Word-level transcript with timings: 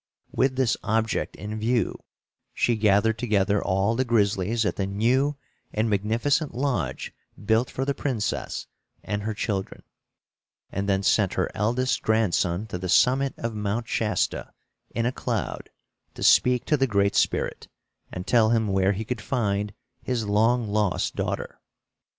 With 0.31 0.55
this 0.55 0.75
object 0.81 1.35
in 1.35 1.59
view, 1.59 1.95
she 2.55 2.75
gathered 2.75 3.19
together 3.19 3.63
all 3.63 3.95
the 3.95 4.03
grizzlies 4.03 4.65
at 4.65 4.75
the 4.75 4.87
new 4.87 5.37
and 5.71 5.91
magnificent 5.91 6.55
lodge 6.55 7.13
built 7.45 7.69
for 7.69 7.85
the 7.85 7.93
princess 7.93 8.65
and 9.03 9.21
her 9.21 9.35
children, 9.35 9.83
and 10.71 10.89
then 10.89 11.03
sent 11.03 11.35
her 11.35 11.51
eldest 11.55 12.01
grandson 12.01 12.65
to 12.65 12.79
the 12.79 12.89
summit 12.89 13.35
of 13.37 13.53
Mount 13.53 13.87
Shasta 13.87 14.53
in 14.89 15.05
a 15.05 15.11
cloud, 15.11 15.69
to 16.15 16.23
speak 16.23 16.65
to 16.65 16.77
the 16.77 16.87
Great 16.87 17.13
Spirit 17.15 17.67
and 18.11 18.25
tell 18.25 18.49
him 18.49 18.69
where 18.69 18.93
he 18.93 19.05
could 19.05 19.21
find 19.21 19.71
his 20.01 20.25
long 20.25 20.67
lost 20.67 21.15
daughter. 21.15 21.61